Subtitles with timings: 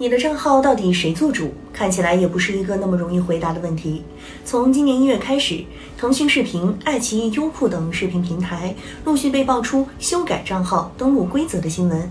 [0.00, 1.52] 你的账号到底谁做主？
[1.74, 4.02] 看起来也不是一个那么容易回答的问题。
[4.46, 5.62] 从今年一月开始，
[5.98, 8.74] 腾讯视频、爱奇艺、优酷等视频平台
[9.04, 12.10] 陆续被爆出修改账号登录规则的新闻，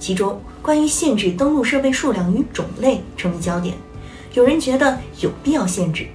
[0.00, 3.76] 其中关于限制登录设备数量与种类成为焦点。
[4.34, 6.08] 有人觉得有必要限制，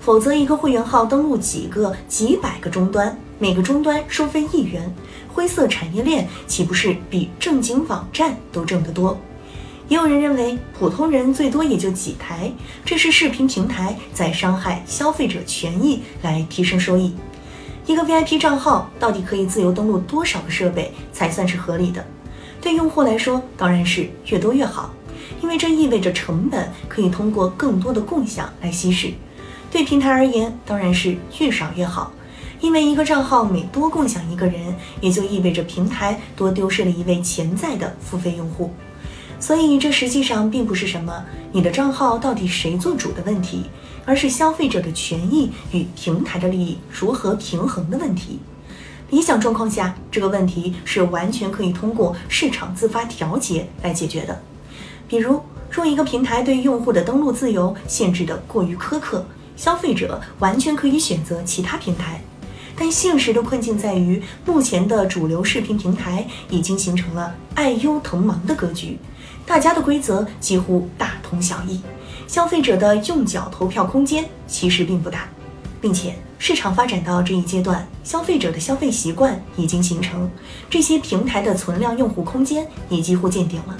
[0.00, 4.94] 否则一个会员号登录几个、几百个终端，每个终端收费一元，
[5.34, 9.18] 灰色产业链岂不是比正经网站都挣得多？
[9.88, 12.52] 也有人认为，普通人最多也就几台，
[12.84, 17.14] 这是视频平台在伤害消费者权益来提升收益。
[17.86, 22.04] 一个 VIP 账号到底可以自由登录多少个设备才算是合理的？
[22.60, 24.92] 对用户来说，当然是越多越好，
[25.40, 29.10] 因为这意味着成本可以通过更多的共享来稀释。
[29.70, 32.12] 对平台而言，当然是越少越好，
[32.60, 38.70] 因为一个账号每多共享一个人，也就意味着平台多丢失了一位潜在的付费用户。
[39.40, 43.64] 所以，这实际上并不是什么你的账号到底谁做主的问题，
[44.04, 48.40] 而是消费者的权益与平台的利益如何平衡的问题。
[49.10, 54.42] 理想状况下，这个问题是完全可以通过市场自发调节来解决的。
[55.06, 59.24] 比如，若一个平台对用户的登录自由限制的过于苛刻，
[59.56, 62.20] 消费者完全可以选择其他平台。
[62.78, 68.96] 但现实的困境在于，目前的主流视频平台已经形成了爱优腾芒的格局。
[69.44, 71.80] 大家的规则几乎大同小异，
[72.26, 75.28] 消费者的用脚投票空间其实并不大，
[75.80, 80.30] 并且市场发展到这一阶段，消费者的消费习惯已经形成，
[80.70, 83.76] 这些平台的存量用户空间也几乎见顶了。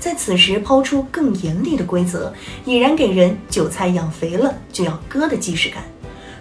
[0.00, 2.34] 在此时抛出更严厉的规则，
[2.64, 5.84] 已然给人韭菜养肥了就要割的既视感。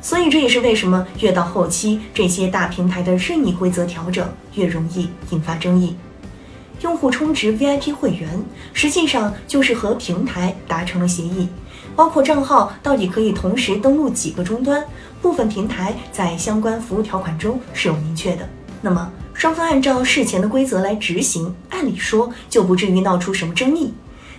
[0.01, 5.95] 所以这也是为什么越到后期，这些大平台的任意规则调整越容易引发争议。
[6.81, 8.27] 用户充值 VIP 会员，
[8.73, 11.47] 实际上就是和平台达成了协议，
[11.95, 14.83] 包括账号到底可以同时登录几个终端，
[15.21, 18.49] 部分平台在相关服务条款中是有明确的。
[18.81, 23.93] 那么双方按照事前的规则来执行，按理说就不至于闹出什么争议。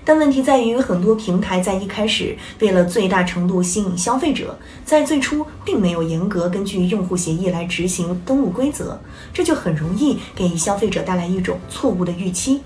[0.05, 8.99] 但问题在于，很多平台在一开始为了最大程度吸引消费者，在最初并没有严格根据用户协议来执行登录规则，
[9.33, 12.61] 这就很容易给消费者带来一种错误的预期，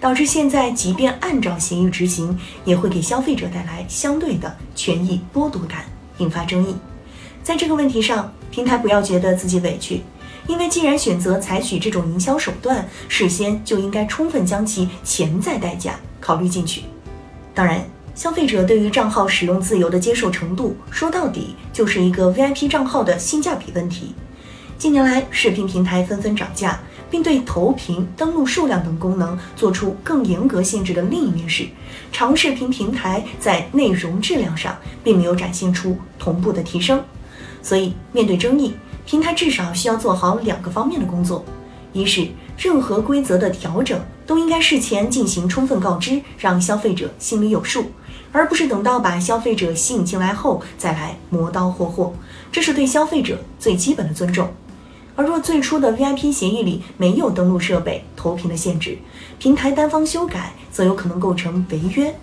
[0.00, 5.84] 导致现在即便按照协议执行，也会给消费者带来相对的权益剥夺感，
[6.18, 6.74] 引发争议。
[7.42, 10.02] 在这个问题上，平台不要觉得自己委屈，
[10.46, 15.94] 因为既然选择采取这种营销手段，事先就应该充分将其潜在代价。
[16.20, 16.82] 考虑进去。
[17.54, 17.82] 当然，
[18.14, 24.14] 消费者对于账号使用自由的接受程度，说到底就是一个 VIP 账号的性价比问题。
[24.76, 26.78] 近年来，视频平台纷纷涨价，
[27.10, 31.66] 并对投屏、登录数量等功能做出更严格限制的另一面是，
[32.12, 37.02] 长视频平台在内容质量上并没有展现出同步的提升。
[37.62, 41.44] 所以，面对争议，平台至少需要做好两个方面的工作：
[41.92, 44.00] 一是任何规则的调整。
[44.26, 47.90] 都应该事前进行充分告知，让消费者心里有数，
[48.30, 52.14] 而不是等到把消费者吸引进来后再来磨刀霍霍，
[52.52, 54.48] 这是对消费者最基本的尊重。
[55.16, 58.96] 而若最初的 VIP 协议里没有登录设备投屏的限制，
[59.38, 62.14] 平台单方修改，则有可能构成违约。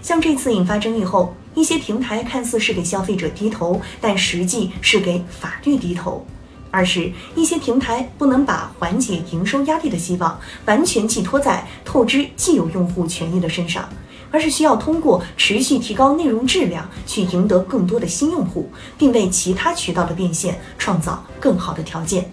[0.00, 6.24] 像这次引发争议后，一些平台看似是给消费者低头，但实际是给法律低头。
[6.70, 13.88] 二是，一些平台不能把缓解营收压力的希望完全寄托在透支既有用户权益的身上，
[14.30, 22.30] 而是需要通过持续提高内容质量去赢得更多的新用户，并为其他渠道的变现创造更好的条件。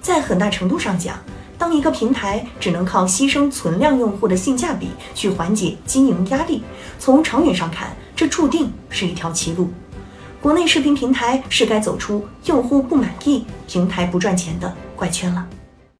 [0.00, 1.16] 在很大程度上讲，
[1.58, 6.62] 当一个平台只能靠牺牲存量用户的性价比去缓解经营压力，
[6.98, 9.70] 从长远上看，这注定是一条歧路。
[10.40, 15.46] 国内视频平台是该走出用户不满意、平台不赚钱的怪圈了。